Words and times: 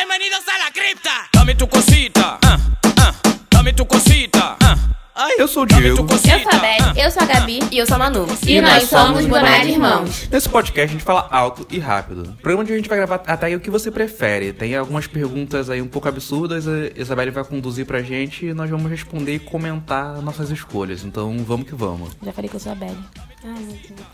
bienvenidos 0.00 0.48
a 0.48 0.58
la 0.64 0.70
cripta. 0.70 1.10
Dame 1.30 1.54
tu 1.54 1.68
cosita, 1.68 2.38
ah, 2.42 2.58
ah, 2.98 3.14
dame 3.50 3.72
tu 3.74 3.84
cosita, 3.84 4.56
ah. 4.62 4.76
Ai, 5.14 5.34
Eu 5.38 5.46
sou 5.46 5.64
o 5.64 5.66
Diego. 5.66 6.06
Eu 6.10 6.18
sou 6.18 6.50
a 6.50 6.58
Beth. 6.58 6.96
Eu 6.96 7.10
sou 7.10 7.22
a 7.22 7.26
Gabi. 7.26 7.58
E 7.70 7.76
eu 7.76 7.86
sou 7.86 7.96
a 7.96 7.98
Manu. 7.98 8.26
E 8.46 8.60
nós 8.62 8.84
somos 8.84 9.26
Boné 9.26 9.60
de 9.60 9.72
Irmãos. 9.72 10.26
Nesse 10.30 10.48
podcast 10.48 10.88
a 10.88 10.92
gente 10.92 11.04
fala 11.04 11.28
alto 11.30 11.66
e 11.68 11.78
rápido. 11.78 12.22
O 12.22 12.32
programa 12.40 12.64
de 12.64 12.72
a 12.72 12.76
gente 12.76 12.88
vai 12.88 12.96
gravar 12.96 13.22
até 13.26 13.48
aí 13.48 13.54
o 13.54 13.60
que 13.60 13.68
você 13.68 13.90
prefere. 13.90 14.54
Tem 14.54 14.74
algumas 14.74 15.06
perguntas 15.06 15.68
aí 15.68 15.82
um 15.82 15.88
pouco 15.88 16.08
absurdas, 16.08 16.66
a 16.66 16.72
Isabelle 16.96 17.30
vai 17.30 17.44
conduzir 17.44 17.84
pra 17.84 18.00
gente 18.00 18.46
e 18.46 18.54
nós 18.54 18.70
vamos 18.70 18.90
responder 18.90 19.34
e 19.34 19.38
comentar 19.38 20.22
nossas 20.22 20.48
escolhas. 20.48 21.04
Então 21.04 21.36
vamos 21.44 21.66
que 21.66 21.74
vamos. 21.74 22.16
Já 22.24 22.32
falei 22.32 22.48
que 22.48 22.56
eu 22.56 22.60
sou 22.60 22.72
a 22.72 23.29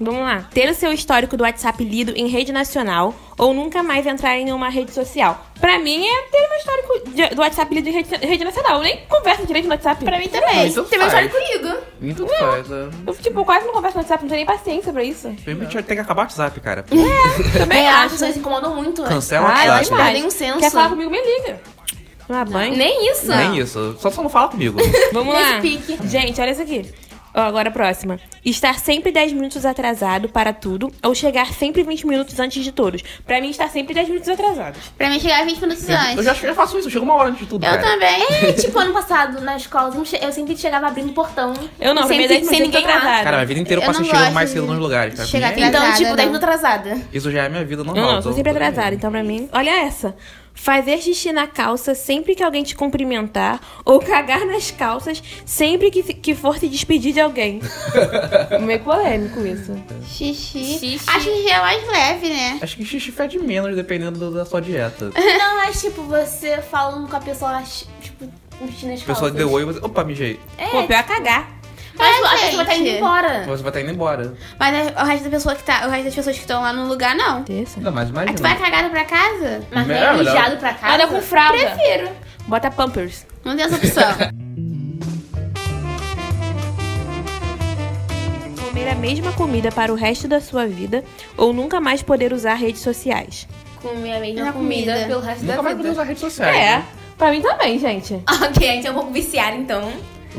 Vamos 0.00 0.20
lá. 0.20 0.46
Ter 0.54 0.70
o 0.70 0.74
seu 0.74 0.92
histórico 0.92 1.36
do 1.36 1.42
WhatsApp 1.42 1.82
lido 1.82 2.12
em 2.16 2.28
rede 2.28 2.52
nacional 2.52 3.12
ou 3.36 3.52
nunca 3.52 3.82
mais 3.82 4.06
entrar 4.06 4.38
em 4.38 4.52
uma 4.52 4.68
rede 4.68 4.92
social. 4.92 5.44
Pra 5.60 5.78
mim 5.80 6.06
é 6.06 6.22
ter 6.30 6.48
meu 6.48 6.58
histórico 6.58 7.10
de- 7.10 7.34
do 7.34 7.40
WhatsApp 7.42 7.74
lido 7.74 7.88
em 7.88 7.92
rede, 7.92 8.14
rede 8.24 8.44
nacional. 8.44 8.76
Eu 8.76 8.82
nem 8.84 9.00
converso 9.08 9.44
direito 9.44 9.64
no 9.64 9.72
WhatsApp. 9.72 10.04
Pra 10.04 10.18
mim 10.18 10.28
também. 10.28 10.68
Então 10.68 10.84
Tem 10.84 10.98
meu 10.98 11.08
histórico 11.08 11.34
comigo. 11.36 11.76
E 12.02 12.14
tudo 12.14 12.28
faz, 12.28 12.70
é. 12.70 12.88
Eu, 13.06 13.14
tipo, 13.16 13.44
quase 13.44 13.66
não 13.66 13.72
converso 13.74 13.96
no 13.96 14.02
WhatsApp, 14.02 14.22
não 14.22 14.28
tenho 14.28 14.38
nem 14.38 14.46
paciência 14.46 14.92
pra 14.92 15.02
isso. 15.02 15.28
Primeiro 15.44 15.82
ter 15.82 15.94
que 15.94 16.00
acabar 16.00 16.22
o 16.22 16.24
WhatsApp, 16.24 16.60
cara. 16.60 16.84
Também 16.84 17.84
É, 17.84 17.88
as 17.88 17.94
acho. 17.96 18.10
pessoas 18.10 18.32
se 18.34 18.38
incomodam 18.38 18.76
muito. 18.76 19.02
né? 19.02 19.08
Cancela 19.08 19.48
o 19.48 19.50
Ah, 19.50 19.64
Elas 19.64 19.76
WhatsApp. 19.88 20.02
perdem 20.02 20.24
um 20.24 20.30
senso. 20.30 20.58
Quer 20.60 20.70
falar 20.70 20.90
comigo, 20.90 21.10
me 21.10 21.18
liga. 21.20 21.60
Tomar 22.28 22.44
banho. 22.44 22.76
Nem 22.76 23.10
isso. 23.10 23.28
Nem 23.28 23.58
isso. 23.58 23.96
Só 24.00 24.10
só 24.10 24.22
não 24.22 24.28
fala 24.30 24.48
comigo. 24.48 24.78
Vamos 25.12 25.32
lá. 25.34 25.60
pique. 25.60 25.96
Gente, 26.08 26.40
olha 26.40 26.50
isso 26.50 26.62
aqui. 26.62 26.92
Ó, 27.36 27.40
agora 27.42 27.68
a 27.68 27.72
próxima. 27.72 28.18
Estar 28.44 28.78
sempre 28.78 29.12
10 29.12 29.32
minutos 29.34 29.66
atrasado 29.66 30.28
para 30.28 30.52
tudo 30.54 30.90
ou 31.04 31.14
chegar 31.14 31.52
sempre 31.52 31.82
20 31.82 32.06
minutos 32.06 32.40
antes 32.40 32.64
de 32.64 32.72
todos. 32.72 33.02
Pra 33.26 33.40
mim, 33.42 33.50
estar 33.50 33.68
sempre 33.68 33.92
10 33.94 34.08
minutos 34.08 34.28
atrasado. 34.30 34.78
Pra 34.96 35.10
mim 35.10 35.20
chegar 35.20 35.44
20 35.44 35.60
minutos 35.60 35.86
Eu 35.88 35.96
antes. 35.96 36.24
já, 36.24 36.32
já 36.32 36.54
faço 36.54 36.78
isso, 36.78 36.86
eu 36.88 36.92
chego 36.92 37.04
uma 37.04 37.14
hora 37.14 37.28
antes 37.28 37.40
de 37.40 37.46
tudo, 37.46 37.64
Eu 37.66 37.70
cara. 37.70 37.82
também. 37.82 38.26
É, 38.46 38.52
tipo, 38.52 38.78
ano 38.78 38.92
passado, 38.92 39.40
na 39.42 39.56
escola, 39.56 39.94
eu 39.94 40.06
eu 40.22 40.32
sempre 40.32 40.56
chegava 40.56 40.86
abrindo 40.86 41.10
o 41.10 41.12
portão. 41.12 41.52
Eu 41.80 41.94
não, 41.94 42.06
pra 42.06 42.16
mim, 42.16 42.22
sempre, 42.22 42.28
10 42.28 42.46
sem 42.46 42.58
minutos 42.60 42.80
ninguém 42.80 42.84
atrasado. 42.96 43.24
Cara, 43.24 43.40
a 43.40 43.44
vida 43.44 43.60
inteira 43.60 43.82
eu 43.82 43.84
Eu 43.84 43.92
passo 43.92 44.04
chegando 44.04 44.32
mais 44.32 44.50
cedo 44.50 44.66
nos 44.66 44.78
lugares. 44.78 45.14
Pra 45.14 45.24
chegar 45.26 45.54
mim, 45.54 45.62
Então, 45.62 45.82
tipo, 45.92 46.16
10 46.16 46.16
não. 46.16 46.24
minutos 46.26 46.42
atrasada. 46.42 46.98
isso 47.12 47.30
já 47.30 47.44
é 47.44 47.48
minha 47.50 47.64
vida 47.64 47.84
Não, 47.84 47.92
normal. 47.92 48.06
não, 48.10 48.16
eu 48.16 48.22
sou 48.22 48.32
tô- 48.32 48.36
sempre 48.36 48.52
atrasada. 48.52 48.94
Então, 48.94 49.10
pra 49.10 49.22
mim, 49.22 49.48
olha 49.52 49.70
essa. 49.84 50.14
Fazer 50.58 50.98
xixi 50.98 51.32
na 51.32 51.46
calça 51.46 51.94
sempre 51.94 52.34
que 52.34 52.42
alguém 52.42 52.64
te 52.64 52.74
cumprimentar 52.74 53.60
ou 53.84 54.00
cagar 54.00 54.44
nas 54.46 54.70
calças 54.70 55.22
sempre 55.44 55.90
que, 55.90 56.02
que 56.02 56.34
for 56.34 56.58
se 56.58 56.66
despedir 56.68 57.12
de 57.12 57.20
alguém. 57.20 57.60
Meio 58.62 58.80
polêmico 58.80 59.46
isso. 59.46 59.76
Xixi. 60.08 60.78
Xixi. 60.78 61.00
Acho 61.06 61.26
que 61.30 61.42
já 61.48 61.56
é 61.56 61.60
mais 61.60 61.86
leve, 61.86 62.28
né? 62.30 62.58
Acho 62.62 62.76
que 62.76 62.84
xixi 62.84 63.12
fede 63.12 63.38
menos 63.38 63.76
dependendo 63.76 64.30
da 64.32 64.44
sua 64.44 64.60
dieta. 64.60 65.12
Não, 65.14 65.56
mas 65.58 65.80
tipo, 65.80 66.02
você 66.02 66.60
falando 66.62 67.08
com 67.08 67.16
a 67.16 67.20
pessoa, 67.20 67.62
tipo, 68.00 68.24
um 68.60 68.66
xixi 68.68 68.86
nas 68.86 69.02
A 69.02 69.04
pessoa 69.04 69.30
calças. 69.30 69.34
deu 69.36 69.50
oi 69.52 69.62
e 69.62 69.64
você. 69.66 69.78
Opa, 69.84 70.02
mijei. 70.04 70.40
Pô, 70.72 70.82
pior 70.84 70.98
é 70.98 71.02
cagar. 71.02 71.55
Mas 71.98 72.16
É, 72.16 72.26
a 72.26 72.46
pessoa 72.46 72.64
tá 72.64 72.74
indo 72.74 72.86
gente. 72.86 72.96
embora. 72.98 73.44
Você 73.44 73.62
vai 73.62 73.70
estar 73.70 73.80
indo 73.80 73.90
embora. 73.92 74.34
Mas 74.58 74.74
é 74.74 75.02
o 75.02 75.04
resto 75.06 75.24
da 75.24 75.30
pessoa 75.30 75.54
que 75.54 75.62
tá. 75.62 75.86
O 75.86 75.90
resto 75.90 76.04
das 76.04 76.14
pessoas 76.14 76.36
que 76.36 76.42
estão 76.42 76.62
lá 76.62 76.72
no 76.72 76.86
lugar, 76.86 77.14
não. 77.14 77.42
Terça. 77.42 77.80
Não, 77.80 77.90
mas 77.92 78.04
Aí 78.04 78.10
imagina. 78.10 78.34
tu 78.36 78.42
vai 78.42 78.56
cagado 78.58 78.90
pra 78.90 79.04
casa? 79.04 79.62
Mas 79.70 79.88
É, 79.88 79.92
é 79.92 79.94
melhor. 79.94 80.16
mijado 80.18 80.56
pra 80.58 80.74
casa. 80.74 80.92
Olha 80.92 81.06
com 81.06 81.20
fralda. 81.22 81.56
Prefiro. 81.70 82.10
Bota 82.46 82.70
pampers. 82.70 83.26
Não 83.44 83.56
tem 83.56 83.64
essa 83.64 83.76
opção. 83.76 84.04
Comer 88.60 88.88
a 88.90 88.94
mesma 88.94 89.32
comida 89.32 89.70
para 89.72 89.92
o 89.92 89.96
resto 89.96 90.28
da 90.28 90.40
sua 90.40 90.66
vida 90.66 91.02
ou 91.36 91.52
nunca 91.52 91.80
mais 91.80 92.02
poder 92.02 92.32
usar 92.32 92.54
redes 92.54 92.82
sociais. 92.82 93.48
Comer 93.80 94.16
a 94.16 94.20
mesma 94.20 94.44
Na 94.46 94.52
comida, 94.52 94.92
comida. 94.92 95.06
pelo 95.08 95.20
resto 95.20 95.42
Nunca 95.42 95.56
da 95.56 95.62
mais 95.62 95.76
vida. 95.76 95.88
poder 95.88 95.92
usar 96.00 96.04
redes 96.08 96.20
sociais. 96.20 96.56
É, 96.56 96.76
né? 96.78 96.84
pra 97.16 97.30
mim 97.30 97.40
também, 97.40 97.78
gente. 97.78 98.14
ok, 98.28 98.68
a 98.68 98.72
gente 98.72 98.86
é 98.86 98.90
um 98.90 98.94
pouco 98.94 99.10
viciado, 99.12 99.56
então. 99.56 99.92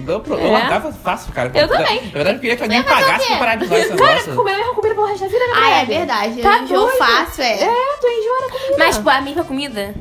Eu, 0.05 0.23
eu 0.27 0.37
É. 0.47 0.51
largava 0.51 0.91
fácil, 0.91 1.31
cara. 1.33 1.51
Eu 1.55 1.67
também. 1.67 2.01
Na 2.05 2.11
verdade, 2.11 2.35
eu 2.37 2.39
queria 2.41 2.55
que 2.57 2.63
alguém 2.63 2.83
pagasse 2.83 3.27
pra 3.27 3.37
parar 3.37 3.55
de 3.55 3.65
usar 3.65 3.77
esse 3.79 3.95
Cara, 3.95 4.35
comer 4.35 4.53
a 4.53 4.57
mesma 4.57 4.73
comida 4.75 4.95
pelo 4.95 5.07
resto 5.07 5.21
da 5.21 5.27
vida, 5.27 5.39
né, 5.47 5.53
ah, 5.55 5.69
é 5.81 5.85
verdade. 5.85 6.41
Tá 6.41 6.59
Enjoo 6.59 6.77
doido? 6.85 6.97
fácil, 6.97 7.43
é. 7.43 7.53
É, 7.63 7.97
tu 7.99 8.07
enjoa 8.07 8.41
na 8.41 8.49
comida. 8.49 8.75
Mas, 8.77 8.95
tipo, 8.97 9.09
a 9.09 9.21
mesma 9.21 9.43
comida? 9.43 9.95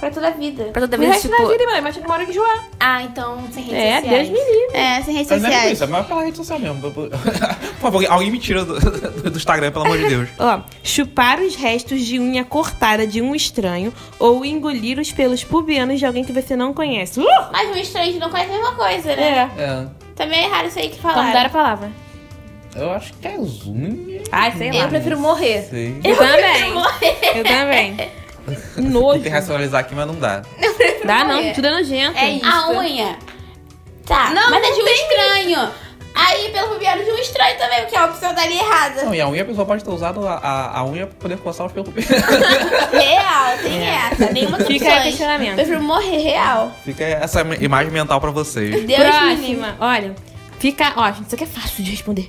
Pra 0.00 0.10
toda 0.10 0.28
a 0.28 0.30
vida. 0.30 0.64
Pra 0.72 0.80
toda 0.80 0.96
o 0.96 0.98
vez, 1.00 1.12
resto 1.12 1.28
tipo... 1.28 1.42
da 1.42 1.48
vida, 1.48 1.66
mano. 1.66 1.82
Mas 1.82 1.94
chega 1.94 2.06
uma 2.06 2.14
hora 2.14 2.24
que 2.24 2.30
enjoar. 2.30 2.64
Ah, 2.80 3.02
então, 3.02 3.38
sem 3.52 3.64
redes 3.64 3.78
É, 3.78 4.00
sociais. 4.00 4.28
Deus 4.28 4.28
me 4.40 4.52
livre. 4.52 4.76
É, 4.76 5.02
sem 5.02 5.14
redes 5.14 5.30
é 5.30 5.38
sociais. 5.38 5.72
isso, 5.72 5.84
é 5.84 5.86
mais 5.86 6.06
pela 6.06 6.22
rede 6.24 6.36
social 6.38 6.58
mesmo. 6.58 6.80
Por 6.90 7.10
favor, 7.80 8.06
alguém 8.08 8.30
me 8.30 8.38
tira 8.38 8.64
do, 8.64 8.80
do 9.30 9.36
Instagram, 9.36 9.70
pelo 9.70 9.84
amor 9.84 9.98
de 9.98 10.08
Deus. 10.08 10.28
Ó, 10.38 10.60
chupar 10.82 11.38
os 11.40 11.54
restos 11.54 12.00
de 12.00 12.18
unha 12.18 12.44
cortada 12.44 13.06
de 13.06 13.20
um 13.20 13.34
estranho 13.34 13.92
ou 14.18 14.44
engolir 14.44 14.98
os 14.98 15.12
pelos 15.12 15.44
pubianos 15.44 15.98
de 15.98 16.06
alguém 16.06 16.24
que 16.24 16.32
você 16.32 16.56
não 16.56 16.72
conhece. 16.72 17.20
Uh! 17.20 17.26
Mas 17.52 17.68
um 17.68 17.76
estranho 17.78 18.18
não 18.18 18.30
conhece 18.30 18.50
a 18.50 18.54
mesma 18.54 18.74
coisa, 18.74 19.14
né? 19.16 19.50
É. 19.58 19.62
É. 19.62 19.86
Também 20.16 20.44
é 20.44 20.48
raro 20.48 20.68
isso 20.68 20.78
aí 20.78 20.88
que 20.88 20.98
Vamos 21.00 21.16
dar 21.16 21.24
falaram. 21.26 21.46
a 21.46 21.50
palavra. 21.50 21.90
Eu 22.74 22.90
acho 22.92 23.12
que 23.14 23.26
é 23.26 23.36
unha. 23.36 24.22
Ai, 24.30 24.52
sei 24.56 24.70
lá. 24.72 24.84
Eu 24.84 24.88
prefiro 24.88 25.18
morrer. 25.18 25.62
Sei. 25.68 26.00
Eu 26.04 26.16
também. 26.16 26.72
Eu 27.36 27.44
também. 27.44 28.10
Nojo. 28.76 29.14
Tentei 29.14 29.32
racionalizar 29.32 29.80
aqui, 29.80 29.94
mas 29.94 30.06
não 30.06 30.14
dá. 30.14 30.42
Dá 31.04 31.24
não, 31.24 31.52
tudo 31.52 31.66
é 31.66 31.70
nojento. 31.70 32.18
É 32.18 32.30
isso. 32.30 32.46
A 32.46 32.70
unha. 32.70 33.16
Tá, 34.06 34.30
Não, 34.30 34.50
mas 34.50 34.64
é 34.64 34.68
não 34.68 34.76
de 34.76 34.82
um 34.82 34.88
estranho. 34.88 35.70
Aí, 36.12 36.50
pelo 36.50 36.68
pubiano 36.68 37.04
de 37.04 37.10
um 37.10 37.18
estranho 37.18 37.56
também, 37.56 37.80
porque 37.82 37.96
a 37.96 38.06
opção 38.06 38.34
daria 38.34 38.60
errada. 38.60 39.04
Não, 39.04 39.14
e 39.14 39.20
a 39.20 39.28
unha 39.28 39.42
a 39.42 39.44
pessoa 39.44 39.64
pode 39.64 39.84
ter 39.84 39.90
usado 39.90 40.26
a, 40.26 40.34
a, 40.34 40.78
a 40.80 40.84
unha 40.84 41.06
pra 41.06 41.16
poder 41.16 41.38
coçar 41.38 41.66
os 41.66 41.72
pelos. 41.72 41.88
Real, 41.94 43.58
tem 43.62 43.86
essa. 43.88 44.32
Nenhuma 44.32 44.58
Fica 44.58 44.92
aí 44.92 45.00
o 45.00 45.02
questionamento. 45.04 45.54
Prefiro 45.54 45.82
morrer 45.82 46.18
real. 46.18 46.72
Fica 46.84 47.04
essa 47.04 47.42
imagem 47.60 47.92
mental 47.92 48.20
pra 48.20 48.30
vocês. 48.30 48.84
Deus. 48.84 49.00
Próxima, 49.00 49.76
olha. 49.78 50.14
Ficar, 50.58 50.94
ó, 50.96 51.06
gente, 51.12 51.26
isso 51.26 51.34
aqui 51.36 51.44
é 51.44 51.46
fácil 51.46 51.84
de 51.84 51.90
responder. 51.92 52.26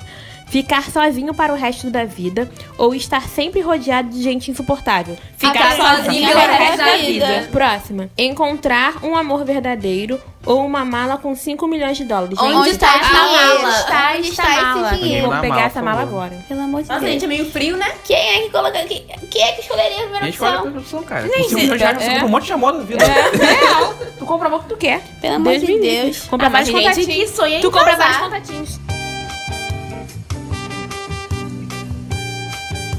Ficar 0.51 0.84
sozinho 0.91 1.34
para 1.34 1.53
o 1.53 1.56
resto 1.56 1.89
da 1.89 2.03
vida 2.03 2.51
ou 2.78 2.94
estar 2.94 3.22
sempre 3.29 3.62
rodeado 3.62 4.09
de 4.09 4.22
gente 4.22 4.51
insuportável. 4.51 5.17
Ficar 5.38 5.78
sozinho 5.78 6.29
para 6.29 6.51
o 6.51 6.56
resto 6.57 6.78
da 6.78 6.97
vida. 6.97 7.25
vida. 7.25 7.47
Próxima. 7.53 8.09
Encontrar 8.17 8.95
um 9.01 9.16
amor 9.16 9.45
verdadeiro 9.45 10.19
ou 10.45 10.66
uma 10.66 10.84
mala 10.84 11.17
com 11.17 11.34
5 11.34 11.66
milhões 11.69 11.95
de 11.95 12.03
dólares. 12.03 12.38
Onde 12.38 12.66
Gente, 12.66 12.69
está 12.72 12.95
essa 13.00 13.09
dinheiro? 13.13 13.62
mala? 13.62 13.69
Está, 13.79 14.13
Onde 14.17 14.28
está 14.29 14.44
está 14.44 14.53
esse 14.56 14.62
mala? 14.62 14.89
dinheiro? 14.97 15.22
Vou 15.28 15.35
Na 15.35 15.41
pegar 15.41 15.56
mala, 15.56 15.67
essa 15.67 15.81
mala 15.81 16.01
agora. 16.01 16.45
Pelo 16.50 16.62
amor 16.62 16.81
de 16.83 16.89
Nossa, 16.89 17.00
Deus. 17.00 17.12
gente, 17.13 17.23
é 17.23 17.28
meio 17.28 17.51
frio, 17.51 17.78
né? 17.78 17.91
Quem 18.03 18.18
é 18.18 18.41
que 18.41 18.50
coloca... 18.50 18.72
Quem, 18.85 19.06
quem 19.31 19.41
é 19.44 19.51
que 19.53 19.62
escolheria 19.62 19.97
a 19.97 20.01
primeira 20.01 20.19
A 20.19 20.25
gente 20.25 20.33
escolhe 20.33 20.51
a 20.51 20.56
opção? 20.57 20.63
primeira 20.63 20.79
opção, 20.81 21.03
cara. 21.03 21.28
Gente, 21.28 21.38
Com 21.44 21.50
5 21.50 21.56
milhões 21.62 21.78
de 21.79 21.85
reais 21.85 21.97
você 21.97 22.03
é. 22.09 22.12
compra 22.13 22.25
um 22.25 22.29
monte 22.29 22.45
de 22.45 22.53
amor 22.53 22.72
da 22.73 22.83
vida. 22.83 23.03
É, 23.06 23.56
real. 23.56 23.94
Tu 24.19 24.25
compra 24.25 24.47
amor 24.47 24.63
que 24.63 24.69
tu 24.69 24.75
quer. 24.78 25.01
Pelo 25.22 25.35
amor 25.35 25.57
de. 25.57 25.79
Deus. 25.79 26.22
Compra 26.28 26.47
Ah, 26.51 26.63
gente 26.63 26.75
contatinhos. 26.83 27.07
que 27.07 27.28
sonha 27.29 27.57
em 27.57 27.62
Tu 27.62 27.72
compra 27.72 27.95
vários 27.95 28.18
contatinhos. 28.18 28.79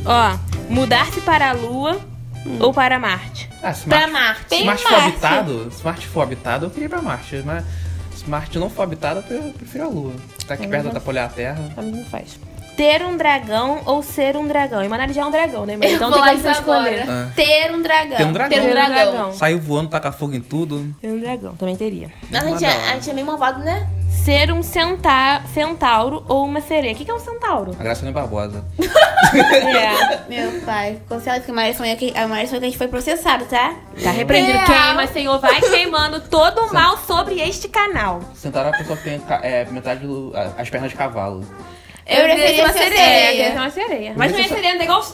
Ó, 0.05 0.39
mudar-se 0.69 1.21
para 1.21 1.51
a 1.51 1.53
Lua 1.53 2.01
ou 2.61 2.73
para 2.73 2.99
Marte. 2.99 3.49
Ah, 3.63 3.73
se 3.73 3.87
Pra 3.87 4.09
Marte, 4.09 4.65
Marte 4.65 4.83
for 4.83 4.95
habitado, 4.95 5.71
se 5.71 5.85
Marte 5.85 6.07
for 6.07 6.23
habitado, 6.23 6.67
eu 6.67 6.71
queria 6.71 6.87
ir 6.87 6.89
pra 6.89 7.01
Marte. 7.03 7.43
Mas 7.45 7.65
se 8.15 8.29
Marte 8.29 8.59
não 8.59 8.69
for 8.69 8.83
habitado, 8.83 9.23
eu 9.31 9.43
prefiro 9.53 9.85
a 9.85 9.89
Lua. 9.89 10.13
Tá 10.47 10.55
aqui 10.55 10.67
perto 10.67 10.91
da 10.91 10.99
apoiar 10.99 11.27
a 11.27 11.29
Terra. 11.29 11.71
Pra 11.75 11.83
mim 11.83 11.93
não 11.93 12.05
faz. 12.05 12.39
Ter 12.77 13.03
um 13.03 13.17
dragão 13.19 13.83
ou 13.85 14.03
ser 14.03 14.35
um 14.35 14.49
dragão. 14.49 14.83
E 14.83 14.89
Manara 14.89 15.13
já 15.13 15.23
é 15.23 15.25
um 15.27 15.31
dragão, 15.31 15.67
né? 15.67 15.77
Mas 15.77 15.93
então 15.93 16.11
tem 16.11 16.21
lá 16.21 16.29
como 16.29 16.41
você 16.41 16.51
isso 16.51 16.61
escolher. 16.61 17.05
Ah. 17.09 17.29
Ter 17.37 17.71
um 17.71 17.83
dragão. 17.83 18.17
Tem 18.17 18.27
um 18.27 18.33
dragão. 18.33 18.59
Ter 18.59 18.61
um 18.61 18.67
Ter 18.67 18.73
dragão. 18.73 19.13
dragão. 19.13 19.33
Saiu 19.35 19.61
voando, 19.61 19.91
taca 19.91 20.11
fogo 20.11 20.35
em 20.35 20.41
tudo. 20.41 20.93
Ter 21.01 21.09
um 21.09 21.21
dragão, 21.21 21.55
também 21.55 21.77
teria. 21.77 22.11
Nossa, 22.31 22.47
a 22.47 22.49
gente, 22.49 22.65
é, 22.65 22.91
a 22.91 22.95
gente 22.95 23.11
é 23.11 23.13
meio 23.13 23.27
malvado, 23.27 23.61
né? 23.61 23.87
Ser 24.25 24.53
um 24.53 24.63
centa 24.63 25.43
centauro 25.53 26.25
ou 26.29 26.45
uma 26.45 26.61
sereia. 26.61 26.93
O 26.93 26.97
que 26.97 27.05
que 27.05 27.11
é 27.11 27.15
um 27.15 27.19
centauro? 27.19 27.75
A 27.79 27.83
Graciane 27.83 28.13
Barbosa. 28.13 28.65
é. 28.79 30.29
Meu 30.29 30.61
pai, 30.63 31.01
cancela 31.09 31.41
que 31.41 31.51
a 31.51 31.55
Maria 31.55 31.75
sonhou 31.75 31.97
que 31.97 32.13
a 32.17 32.29
Maria 32.29 32.47
sonhou 32.47 32.61
que 32.61 32.67
a 32.67 32.69
gente 32.69 32.79
foi 32.79 32.87
processado, 32.87 33.45
tá? 33.47 33.75
Tá 34.01 34.11
repreendido. 34.13 34.59
Real. 34.59 34.67
Queima, 34.67 35.07
Senhor. 35.09 35.41
Vai 35.41 35.61
queimando 35.61 36.21
todo 36.21 36.61
o 36.61 36.73
mal 36.73 36.99
sobre 36.99 37.41
este 37.41 37.69
canal. 37.69 38.21
Sentaram 38.35 38.71
a 38.71 38.77
pessoa 38.77 38.97
que 38.97 39.05
tem 39.05 39.21
é, 39.43 39.65
metade 39.65 40.07
do, 40.07 40.33
as 40.57 40.71
pernas 40.71 40.91
de 40.91 40.97
cavalo. 40.97 41.45
Eu 42.07 42.23
preferia 42.25 42.65
uma 42.65 42.73
ser 42.73 42.79
sereia. 42.79 43.01
É, 43.01 43.31
sereia. 43.31 43.51
ser 43.51 43.59
uma 43.59 43.71
sereia. 43.71 44.15
Mas 44.17 44.33
não 44.33 44.39
é 44.39 44.49
sereia, 44.49 44.75
não 44.75 44.81
é 44.81 44.85
igual... 44.85 45.07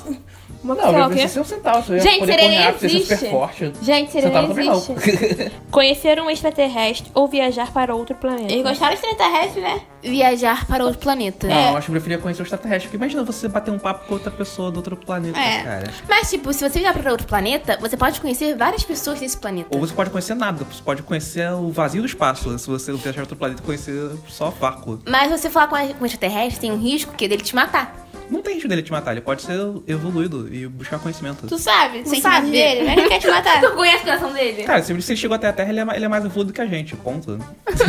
Uma 0.62 0.74
Não, 0.74 0.90
lá 0.90 0.98
eu 1.00 1.08
preciso 1.10 1.32
ser 1.34 1.40
um 1.40 1.44
centauro. 1.44 1.84
Gente, 2.00 2.18
poder 2.20 2.32
sereia 2.32 2.78
ser 2.78 2.86
existe. 2.86 3.16
super 3.16 3.30
forte. 3.30 3.72
Gente, 3.82 4.10
sereia 4.12 4.28
Centauro 4.32 4.48
também 4.48 4.66
não. 4.68 4.76
existe. 4.76 5.52
Conhecer 5.70 6.20
um 6.20 6.28
extraterrestre 6.30 7.10
ou 7.14 7.28
viajar 7.28 7.72
para 7.72 7.94
outro 7.94 8.14
planeta. 8.16 8.52
Eles 8.52 8.62
gostaram 8.64 8.94
de 8.96 9.00
extraterrestre, 9.06 9.60
né? 9.60 9.80
Viajar 10.02 10.66
para 10.66 10.84
outro 10.84 10.98
planeta. 10.98 11.46
Não, 11.46 11.70
eu 11.70 11.76
acho 11.76 11.86
que 11.86 11.90
eu 11.90 11.94
preferia 11.94 12.18
conhecer 12.18 12.42
o 12.42 12.44
extraterrestre. 12.44 12.88
Porque 12.88 12.96
imagina 12.96 13.22
você 13.22 13.48
bater 13.48 13.70
um 13.70 13.78
papo 13.78 14.06
com 14.06 14.14
outra 14.14 14.30
pessoa 14.30 14.70
do 14.70 14.76
outro 14.78 14.96
planeta, 14.96 15.38
É. 15.38 15.62
cara. 15.62 15.90
Mas, 16.08 16.30
tipo, 16.30 16.52
se 16.52 16.68
você 16.68 16.80
viajar 16.80 16.98
para 16.98 17.10
outro 17.12 17.26
planeta, 17.26 17.78
você 17.80 17.96
pode 17.96 18.20
conhecer 18.20 18.56
várias 18.56 18.82
pessoas 18.82 19.20
desse 19.20 19.36
planeta. 19.36 19.68
Ou 19.72 19.80
você 19.80 19.94
pode 19.94 20.10
conhecer 20.10 20.34
nada, 20.34 20.64
você 20.64 20.82
pode 20.82 21.02
conhecer 21.02 21.50
o 21.52 21.70
vazio 21.70 22.02
do 22.02 22.06
espaço. 22.06 22.58
Se 22.58 22.66
você 22.68 22.92
viajar 22.92 23.12
para 23.12 23.22
outro 23.22 23.36
planeta, 23.36 23.62
conhecer 23.62 24.10
só 24.28 24.50
vácuo. 24.50 25.00
Mas 25.08 25.30
você 25.30 25.48
falar 25.50 25.68
com, 25.68 25.76
a, 25.76 25.86
com 25.86 26.02
um 26.02 26.06
extraterrestre 26.06 26.60
tem 26.60 26.72
um 26.72 26.78
risco 26.78 27.14
que 27.14 27.24
é 27.26 27.28
dele 27.28 27.42
te 27.42 27.54
matar. 27.54 28.07
Não 28.30 28.42
tem 28.42 28.54
jeito 28.54 28.68
dele 28.68 28.82
te 28.82 28.90
matar, 28.92 29.12
ele 29.12 29.20
pode 29.22 29.42
ser 29.42 29.58
evoluído 29.86 30.52
e 30.52 30.66
buscar 30.66 30.98
conhecimento. 30.98 31.46
Tu 31.46 31.58
sabe? 31.58 32.02
Tu 32.02 32.20
sabe 32.20 32.50
dele? 32.50 32.80
Ele 32.90 33.02
não 33.02 33.08
quer 33.08 33.18
te 33.20 33.26
matar. 33.30 33.60
Tu 33.60 33.70
conhece 33.72 34.02
o 34.02 34.04
coração 34.04 34.32
dele? 34.32 34.62
Cara, 34.64 34.82
se 34.82 34.92
ele 34.92 35.00
chegou 35.16 35.34
até 35.34 35.48
a 35.48 35.52
Terra, 35.52 35.70
ele 35.70 35.80
é, 35.80 35.96
ele 35.96 36.04
é 36.04 36.08
mais 36.08 36.24
evoluído 36.24 36.52
que 36.52 36.60
a 36.60 36.66
gente, 36.66 36.94
ponto. 36.96 37.38
Você 37.66 37.84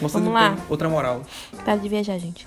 Vamos 0.00 0.12
tem 0.12 0.32
lá. 0.32 0.56
outra 0.70 0.88
moral. 0.88 1.22
Para 1.64 1.76
de 1.76 1.88
viajar, 1.88 2.18
gente. 2.18 2.46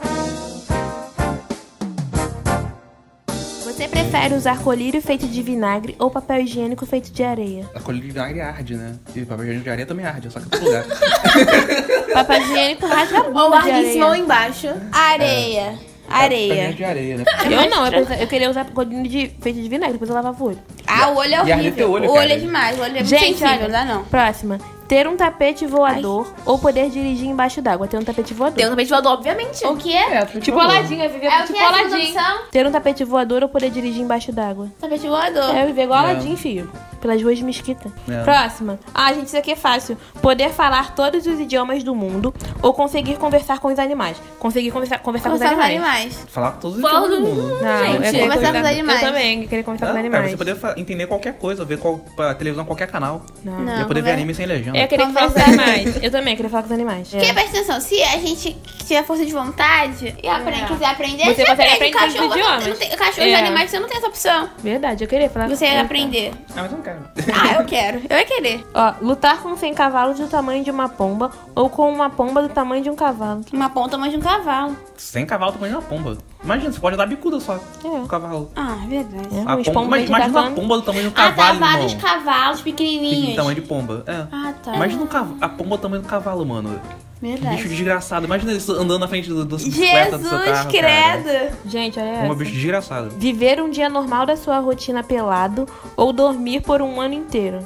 Você 3.63 3.87
prefere 3.89 4.33
usar 4.33 4.59
colírio 4.59 5.01
feito 5.01 5.27
de 5.27 5.41
vinagre 5.41 5.95
ou 5.99 6.09
papel 6.09 6.41
higiênico 6.41 6.85
feito 6.85 7.11
de 7.11 7.23
areia? 7.23 7.69
A 7.75 7.79
colher 7.81 8.01
de 8.01 8.07
vinagre 8.07 8.39
arde, 8.41 8.75
né? 8.75 8.95
E 9.13 9.25
papel 9.25 9.43
higiênico 9.43 9.63
de 9.65 9.69
areia 9.69 9.85
também 9.85 10.05
arde, 10.05 10.31
só 10.31 10.39
que 10.39 10.45
em 10.45 10.49
todo 10.49 10.63
lugar. 10.63 10.85
Papel 12.13 12.41
higiênico 12.41 12.87
rasga 12.87 13.19
a 13.19 13.23
Ou 13.23 13.33
bunda 13.33 13.43
de 13.61 13.69
larga 13.69 13.81
em 13.81 13.91
cima 13.91 14.07
ou 14.07 14.15
embaixo. 14.15 14.67
Areia. 14.91 15.77
Areia. 16.09 16.73
de 16.73 16.83
areia, 16.83 17.17
né? 17.17 17.23
Eu 17.49 17.69
não, 17.69 17.85
eu, 17.85 17.91
pensa- 17.91 18.15
eu 18.15 18.27
queria 18.27 18.49
usar 18.49 18.65
colírio 18.65 19.03
de, 19.09 19.31
feito 19.41 19.61
de 19.61 19.67
vinagre, 19.69 19.93
depois 19.93 20.09
eu 20.09 20.15
lavava 20.15 20.41
o 20.43 20.47
olho. 20.47 20.59
Ah, 20.87 21.09
o 21.09 21.15
olho 21.17 21.33
é 21.33 21.37
E 21.37 21.37
arde 21.37 21.51
horrível. 21.53 21.73
teu 21.75 21.91
olho, 21.91 22.09
o 22.09 22.11
olho 22.13 22.21
cara. 22.21 22.33
é 22.33 22.37
demais. 22.37 22.77
O 22.77 22.81
olho 22.81 22.91
é 22.91 22.93
muito 22.95 23.07
Gente, 23.07 23.23
sensível, 23.39 23.47
olha, 23.49 23.61
não 23.63 23.69
dá 23.71 23.85
não. 23.85 24.03
Próxima. 24.05 24.59
Ter 24.87 25.07
um 25.07 25.15
tapete 25.17 25.65
voador 25.65 26.31
ou 26.45 26.59
poder 26.59 26.89
dirigir 26.89 27.27
embaixo 27.27 27.61
d'água. 27.61 27.87
Ter 27.87 27.97
um 27.97 28.03
tapete 28.03 28.33
voador. 28.33 28.55
Tem 28.57 28.65
um 28.67 28.69
tapete 28.71 28.89
voador, 28.89 29.11
obviamente. 29.13 29.65
O 29.65 29.75
que 29.75 29.93
é? 29.93 30.25
Tipo 30.25 30.59
viver 30.67 31.03
É 31.03 31.13
tipo 31.13 31.25
é 31.25 31.29
a 31.41 31.47
segunda 31.47 31.65
Aladdin. 31.65 32.07
opção? 32.11 32.37
Ter 32.51 32.67
um 32.67 32.71
tapete 32.71 33.03
voador 33.03 33.43
ou 33.43 33.49
poder 33.49 33.69
dirigir 33.69 34.01
embaixo 34.01 34.31
d'água. 34.31 34.69
Tapete 34.79 35.07
voador. 35.07 35.55
É, 35.55 35.65
viver 35.65 35.83
igual 35.83 36.05
É. 36.05 36.11
Aladdin, 36.11 36.35
filho. 36.35 36.69
Pelas 37.01 37.21
ruas 37.21 37.37
de 37.37 37.43
Mesquita. 37.43 37.91
É. 38.09 38.23
Próxima. 38.23 38.79
Ah, 38.93 39.13
gente, 39.13 39.27
isso 39.27 39.37
aqui 39.37 39.51
é 39.51 39.55
fácil. 39.55 39.95
Poder 40.23 40.49
falar 40.49 40.95
todos 40.95 41.27
os 41.27 41.39
idiomas 41.39 41.83
do 41.83 41.93
mundo 41.93 42.33
ou 42.63 42.73
conseguir 42.73 43.17
conversar 43.17 43.59
com 43.59 43.67
os 43.71 43.77
animais. 43.77 44.17
Conseguir 44.39 44.71
conversar, 44.71 44.99
conversar 44.99 45.29
com 45.29 45.35
os 45.35 45.41
Conversar 45.41 45.55
com 45.61 45.67
animais. 45.71 45.95
animais. 46.03 46.25
Falar 46.29 46.51
todos 46.53 46.77
os 46.77 46.83
idiomas 46.83 47.09
do 47.09 47.15
do 47.17 47.21
mundo. 47.21 47.41
mundo. 47.43 47.61
Não, 47.61 48.03
Gente, 48.03 48.15
eu 48.17 48.21
conversar 48.27 48.51
com 48.53 48.59
os 48.59 48.65
animais. 48.65 49.01
Eu 49.01 49.07
também, 49.07 49.41
eu 49.43 49.47
queria 49.47 49.63
conversar 49.63 49.85
com 49.85 49.91
os 49.91 49.95
cara, 49.95 49.99
animais. 49.99 50.31
você 50.31 50.38
poder 50.38 50.79
entender 50.81 51.05
qualquer 51.07 51.33
coisa, 51.38 51.63
ver 51.63 51.77
qual, 51.77 51.99
pra 52.15 52.33
televisão 52.33 52.65
qualquer 52.65 52.88
canal. 52.88 53.21
Não. 53.43 53.59
Não. 53.59 53.79
Eu 53.81 53.85
poder 53.88 54.01
ver 54.01 54.11
anime 54.11 54.33
sem 54.33 54.45
legenda. 54.47 54.75
Eu 54.83 54.88
queria 54.88 55.10
falar 55.10 55.31
com 55.31 55.39
os 55.39 55.44
animais. 55.48 56.04
Eu 56.04 56.12
também 56.12 56.36
queria 56.36 56.50
falar 56.50 56.63
com 56.63 56.68
os 56.68 56.72
animais. 56.74 57.07
Porque 57.10 57.25
É. 57.25 57.33
presta 57.33 57.57
atenção, 57.57 57.81
se 57.81 58.01
a 58.04 58.18
gente 58.18 58.56
tiver 58.86 59.04
força 59.04 59.25
de 59.25 59.31
vontade 59.31 60.16
e 60.22 60.27
aprender, 60.27 60.63
É. 60.63 60.68
quiser 60.68 60.86
aprender, 60.86 61.24
Você 61.25 61.33
você, 61.36 61.45
consegue 61.45 61.74
aprende. 61.74 61.74
aprender 61.75 61.92
cachorro, 61.98 62.30
todos 62.30 62.36
os 62.36 62.50
não 62.50 62.57
idiomas. 62.60 62.77
tem, 62.80 62.89
cachorro 62.98 63.27
e 63.27 63.31
É. 63.31 63.36
animais, 63.39 63.72
você 63.72 63.80
não 63.80 63.88
tem 63.88 63.98
essa 63.98 64.07
opção. 64.07 64.50
Verdade, 64.60 65.04
eu 65.04 65.07
queria 65.07 65.30
falar 65.30 65.48
Você 65.50 65.66
ia 65.66 65.81
aprender. 65.81 66.31
Ah, 66.51 66.62
mas 66.62 66.72
eu 66.72 66.77
não 66.77 66.83
quero. 66.83 67.00
Ah, 67.33 67.54
eu 67.62 67.66
quero. 67.66 68.01
Eu 68.10 68.18
ia 68.18 68.25
querer. 68.25 68.66
Ó, 68.74 68.94
lutar 69.01 69.42
com 69.42 69.56
100 69.57 69.74
cavalos 69.74 70.19
do 70.19 70.27
tamanho 70.27 70.63
de 70.63 70.72
uma 70.72 70.88
pomba 70.89 71.31
ou 71.56 71.69
com 71.69 71.92
uma 71.92 72.10
pomba 72.10 72.42
do 72.42 72.50
tamanho 72.50 72.83
de 72.83 72.89
um 72.89 72.95
cavalo. 72.95 73.42
Uma 73.51 73.69
ponta 73.69 73.98
mais 73.98 74.12
de 74.12 74.18
um 74.18 74.22
cavalo. 74.22 74.75
Sem 74.98 75.25
cavalo 75.25 75.54
tamanho 75.54 75.74
de 75.74 75.80
uma 75.80 75.83
pomba. 75.88 76.18
Imagina, 76.45 76.71
você 76.71 76.80
pode 76.80 76.95
dar 76.95 77.06
bicuda 77.07 77.39
só. 77.39 77.59
É. 77.83 77.88
Um 77.88 78.07
cavalo. 78.07 78.50
Ah, 78.56 78.77
verdade. 78.88 79.27
É, 79.36 79.42
A 79.42 79.57
pomba, 79.57 79.71
pombas 79.71 80.00
imagina, 80.06 80.18
imagina 80.18 80.42
uma 80.42 80.51
pomba 80.51 80.75
do 80.77 80.81
tamanho 80.83 81.03
de 81.03 81.09
um 81.09 81.12
Ah, 81.12 81.15
tá, 81.15 81.31
cavalo, 81.36 81.59
vários 81.59 81.94
irmão. 81.94 82.09
cavalos 82.09 82.62
pequenininhos. 82.62 83.36
tamanho 83.36 83.56
de 83.56 83.62
pomba. 83.62 84.03
É. 84.07 84.25
Ah, 84.31 84.53
tá. 84.63 84.75
Imagina 84.75 85.03
um 85.03 85.07
cav- 85.07 85.36
a 85.42 85.50
pomba 85.50 85.77
do 85.77 85.81
tamanho 85.81 86.01
do 86.03 86.07
cavalo, 86.07 86.45
mano. 86.45 86.80
Verdade. 87.21 87.56
Bicho 87.56 87.69
desgraçado. 87.69 88.25
Imagina 88.25 88.53
isso 88.53 88.71
andando 88.74 89.00
na 89.00 89.07
frente 89.07 89.27
do, 89.30 89.44
do 89.44 89.56
bicicleta 89.57 90.18
do 90.18 90.27
seu 90.27 90.38
Jesus, 90.38 90.56
carro, 90.57 90.69
credo. 90.69 91.56
Gente, 91.65 92.00
olha 92.00 92.12
Pomba 92.19 92.25
essa. 92.25 92.36
bicho 92.36 92.51
desgraçado. 92.51 93.09
Viver 93.18 93.62
um 93.62 93.69
dia 93.69 93.89
normal 93.89 94.25
da 94.27 94.36
sua 94.38 94.59
rotina 94.59 95.01
pelado 95.01 95.65
ou 95.98 96.13
dormir 96.13 96.62
por 96.62 96.81
um 96.81 97.01
ano 97.01 97.13
inteiro. 97.15 97.59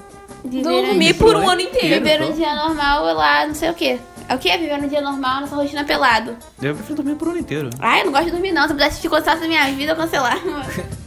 Dormir 0.45 1.15
por 1.15 1.35
um 1.35 1.49
ano 1.49 1.61
inteiro. 1.61 1.95
Viver 2.01 2.21
um 2.23 2.31
dia 2.31 2.55
normal 2.55 3.03
lá, 3.13 3.45
não 3.45 3.53
sei 3.55 3.69
o 3.69 3.73
quê. 3.73 3.99
É 4.29 4.35
o 4.35 4.37
quê? 4.37 4.55
Viver 4.59 4.75
um 4.75 4.87
dia 4.87 5.01
normal, 5.01 5.41
nossa 5.41 5.55
rotina 5.55 5.83
pelado. 5.83 6.37
Eu 6.61 6.75
prefiro 6.75 6.97
dormir 6.97 7.15
por 7.15 7.27
um 7.27 7.31
ano 7.31 7.39
inteiro. 7.39 7.71
Ai, 7.79 8.01
eu 8.01 8.05
não 8.05 8.11
gosto 8.11 8.25
de 8.25 8.31
dormir 8.31 8.51
não. 8.51 8.61
Se 8.61 8.73
eu 8.73 8.75
pudesse 8.75 9.01
te 9.01 9.09
contar 9.09 9.39
da 9.39 9.47
minha 9.47 9.65
vida, 9.73 9.93
eu 9.93 9.95
cancelar. 9.95 10.37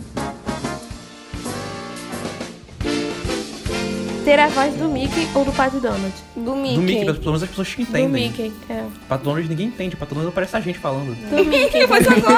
Ter 4.24 4.38
a 4.38 4.46
voz 4.48 4.74
do 4.74 4.88
Mickey 4.88 5.26
ou 5.34 5.44
do 5.44 5.52
Pato 5.52 5.80
Donald. 5.80 6.12
Do 6.36 6.54
Mickey. 6.54 6.74
Do 6.76 6.82
Mickey, 6.82 7.04
pelo 7.04 7.24
menos 7.26 7.42
as 7.42 7.48
pessoas 7.48 7.68
que 7.74 7.84
Do 7.84 7.88
entendem. 7.90 8.28
Mickey, 8.28 8.52
é. 8.70 8.84
Pato 9.08 9.24
Donald 9.24 9.48
ninguém 9.48 9.66
entende. 9.66 9.96
Pato 9.96 10.14
Donald 10.14 10.32
parece 10.34 10.56
a 10.56 10.60
gente 10.60 10.78
falando. 10.78 11.14
Do 11.28 11.44
Mickey. 11.44 11.80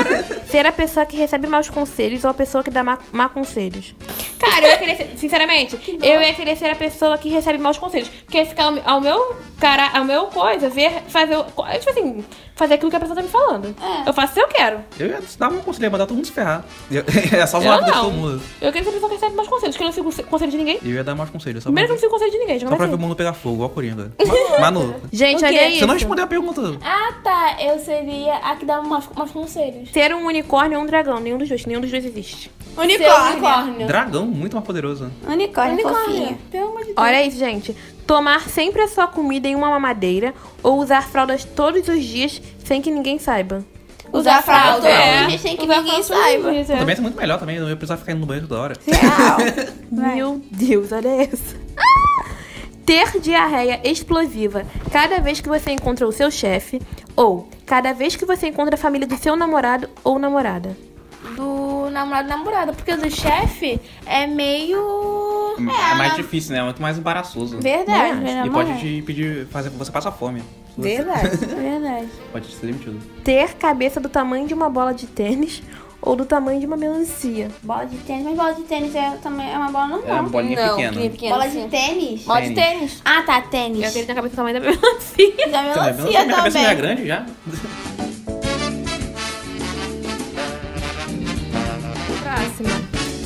Ser 0.48 0.64
a 0.66 0.72
pessoa 0.72 1.04
que 1.04 1.16
recebe 1.16 1.46
maus 1.46 1.68
conselhos 1.68 2.24
ou 2.24 2.30
a 2.30 2.34
pessoa 2.34 2.64
que 2.64 2.70
dá 2.70 2.82
má, 2.82 2.98
má 3.12 3.28
conselhos. 3.28 3.94
Cara, 4.38 4.66
eu 4.66 4.70
ia 4.70 4.78
querer 4.78 4.96
ser, 4.96 5.10
sinceramente, 5.16 5.98
eu 6.02 6.20
ia 6.22 6.32
querer 6.34 6.56
ser 6.56 6.66
a 6.70 6.76
pessoa 6.76 7.18
que 7.18 7.28
recebe 7.28 7.58
maus 7.58 7.76
conselhos. 7.78 8.08
Porque 8.08 8.44
ficar 8.44 8.64
ao, 8.66 8.78
ao 8.94 9.00
meu 9.00 9.36
cara, 9.58 9.90
ao 9.98 10.04
meu 10.04 10.26
coisa, 10.26 10.68
ver, 10.68 11.02
fazer, 11.08 11.36
o- 11.36 11.44
tipo 11.44 11.90
assim, 11.90 12.24
fazer 12.54 12.74
aquilo 12.74 12.90
que 12.90 12.96
a 12.96 13.00
pessoa 13.00 13.16
tá 13.16 13.22
me 13.22 13.28
falando. 13.28 13.74
É. 13.82 14.08
Eu 14.08 14.12
faço 14.12 14.34
se 14.34 14.40
eu 14.40 14.48
quero. 14.48 14.80
Eu 14.98 15.08
ia 15.08 15.20
dar 15.38 15.48
um 15.48 15.58
conselho, 15.60 15.84
ia 15.84 15.90
mandar 15.90 16.06
todo 16.06 16.16
mundo 16.16 16.26
se 16.26 16.32
ferrar. 16.32 16.64
É 17.34 17.46
só 17.46 17.60
zoar 17.60 17.84
todo 17.84 18.10
mundo. 18.12 18.40
Eu 18.60 18.72
quero 18.72 18.84
ser 18.84 18.90
a 18.90 18.92
pessoa 18.92 19.08
que 19.10 19.14
recebe 19.16 19.34
maus 19.36 19.48
conselhos, 19.48 19.74
porque 19.76 19.82
eu 19.82 19.86
não 19.86 19.92
sigo 19.92 20.04
conse- 20.06 20.22
conselho 20.22 20.50
de 20.50 20.56
ninguém. 20.58 20.78
Eu 20.82 20.90
ia 20.92 21.04
dar 21.04 21.14
mais 21.14 21.30
conselhos. 21.30 21.62
Só 21.62 21.68
Primeiro 21.68 21.88
que 21.88 21.92
eu 21.92 21.94
não 21.94 22.00
sigo 22.00 22.12
conselho 22.12 22.30
de 22.30 22.38
ninguém, 22.38 22.58
já 22.58 22.68
só 22.68 22.76
pra 22.76 22.86
ver 22.86 22.94
o 22.94 22.98
mundo 22.98 23.16
pegar 23.16 23.32
fogo, 23.32 23.54
igual 23.56 23.70
a 23.70 23.72
Coringa. 23.72 24.12
Manu, 24.60 24.94
Gente, 25.12 25.44
olha 25.44 25.58
quê? 25.58 25.66
isso. 25.68 25.78
você 25.80 25.86
não 25.86 25.94
respondeu 25.94 26.24
a 26.24 26.28
pergunta. 26.28 26.60
Ah, 26.82 27.14
tá. 27.22 27.56
Eu 27.60 27.78
seria 27.78 28.36
a 28.36 28.56
que 28.56 28.64
dá 28.64 28.80
umas, 28.80 29.06
umas 29.14 29.30
conselhos. 29.30 29.90
Ter 29.90 30.14
um 30.14 30.26
unicórnio 30.26 30.78
ou 30.78 30.84
um 30.84 30.86
dragão, 30.86 31.18
nenhum 31.20 31.38
dos 31.38 31.48
dois, 31.48 31.66
nenhum 31.66 31.80
dos 31.80 31.90
dois 31.90 32.04
existe. 32.04 32.50
Unicórnio. 32.76 33.32
unicórnio. 33.32 33.86
Dragão, 33.86 34.26
muito 34.26 34.54
mais 34.54 34.66
poderoso. 34.66 35.10
Unicórnio, 35.26 35.88
fofinho. 35.88 36.38
Pelo 36.50 36.68
amor 36.70 36.80
de 36.80 36.86
Deus. 36.86 36.96
Olha 36.98 37.24
isso, 37.24 37.38
gente. 37.38 37.76
Tomar 38.06 38.48
sempre 38.48 38.82
a 38.82 38.88
sua 38.88 39.06
comida 39.06 39.48
em 39.48 39.54
uma 39.54 39.70
mamadeira 39.70 40.34
ou 40.62 40.78
usar 40.78 41.02
fraldas 41.08 41.44
todos 41.44 41.88
os 41.88 42.02
dias 42.04 42.40
sem 42.64 42.82
que 42.82 42.90
ninguém 42.90 43.18
saiba. 43.18 43.64
Usar 44.12 44.42
fralda. 44.42 44.88
É. 44.88 45.34
É. 45.34 45.38
Sem 45.38 45.56
que 45.56 45.64
Usar 45.64 45.78
ninguém 45.82 46.02
fralda 46.02 46.04
todos 46.04 46.10
os 46.10 46.24
saiba. 46.24 46.50
dias, 46.52 46.70
é. 46.70 46.76
Também 46.76 46.96
é 46.96 47.00
muito 47.00 47.16
melhor 47.16 47.38
também, 47.38 47.58
não 47.58 47.68
ia 47.68 47.76
precisar 47.76 47.96
ficar 47.96 48.12
indo 48.12 48.20
no 48.20 48.26
banheiro 48.26 48.46
toda 48.46 48.60
hora. 48.60 48.76
Meu 49.90 50.40
Deus, 50.50 50.92
olha 50.92 51.24
isso. 51.24 51.56
Ter 52.84 53.18
diarreia 53.18 53.80
explosiva 53.82 54.64
cada 54.92 55.18
vez 55.18 55.40
que 55.40 55.48
você 55.48 55.70
encontra 55.70 56.06
o 56.06 56.12
seu 56.12 56.30
chefe 56.30 56.80
ou 57.16 57.48
cada 57.64 57.94
vez 57.94 58.14
que 58.14 58.26
você 58.26 58.48
encontra 58.48 58.74
a 58.74 58.78
família 58.78 59.06
do 59.06 59.16
seu 59.16 59.34
namorado 59.34 59.88
ou 60.04 60.18
namorada. 60.18 60.76
Do 61.94 62.00
namorado 62.00 62.26
e 62.26 62.30
namorada. 62.30 62.72
Porque 62.72 62.92
o 62.92 62.96
do 62.96 63.08
chefe 63.08 63.80
é 64.04 64.26
meio. 64.26 65.54
É, 65.58 65.94
mais 65.94 66.16
difícil, 66.16 66.52
né? 66.52 66.58
É 66.58 66.62
muito 66.64 66.82
mais 66.82 66.98
embaraçoso. 66.98 67.60
Verdade, 67.60 68.16
Né? 68.16 68.20
E 68.20 68.24
verdade. 68.24 68.50
pode 68.50 68.78
te 68.80 69.02
pedir, 69.02 69.46
fazer 69.46 69.70
com 69.70 69.78
que 69.78 69.84
você 69.84 69.92
passa 69.92 70.10
fome. 70.10 70.42
Verdade, 70.76 71.36
verdade. 71.46 72.08
Pode 72.32 72.46
ser 72.52 72.66
demitido. 72.66 73.00
Ter 73.22 73.54
cabeça 73.54 74.00
do 74.00 74.08
tamanho 74.08 74.48
de 74.48 74.54
uma 74.54 74.68
bola 74.68 74.92
de 74.92 75.06
tênis 75.06 75.62
ou 76.02 76.16
do 76.16 76.26
tamanho 76.26 76.58
de 76.58 76.66
uma 76.66 76.76
melancia. 76.76 77.48
Bola 77.62 77.84
de 77.84 77.96
tênis, 77.98 78.24
mas 78.24 78.36
bola 78.36 78.54
de 78.54 78.62
tênis 78.62 78.92
é, 78.94 79.10
também 79.22 79.48
é 79.52 79.56
uma 79.56 79.70
bola 79.70 79.86
normal. 79.86 80.08
É 80.16 80.20
uma 80.20 80.28
bolinha 80.28 80.66
não, 80.66 80.76
pequena. 80.76 81.00
pequena. 81.10 81.36
Bola 81.36 81.48
de 81.48 81.68
tênis? 81.68 82.22
Bola 82.24 82.42
de 82.42 82.54
Tênis. 82.54 83.02
Ah, 83.04 83.22
tá, 83.22 83.38
Eu 83.38 83.42
tênis. 83.50 83.86
queria 83.92 84.06
ter 84.06 84.12
a 84.12 84.14
cabeça 84.16 84.34
do 84.34 84.36
tamanho 84.36 84.60
da 84.60 84.66
melancia. 84.68 85.32
Da 85.36 85.62
Também, 85.62 85.70
melancia 85.70 86.04
minha 86.24 86.36
cabeça 86.36 86.58
não 86.58 86.64
é 86.66 86.74
também. 86.74 86.76
grande 86.76 87.06
já? 87.06 87.24